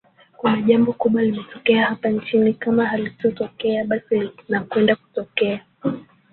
Kuna 0.37 0.61
jambo 0.61 0.93
kubwa 0.93 1.21
limetokea 1.21 1.85
hapa 1.85 2.09
nchini 2.09 2.53
kama 2.53 2.85
halijatokea 2.85 3.85
basi 3.85 4.31
linakwenda 4.47 4.95
kutokea 4.95 5.65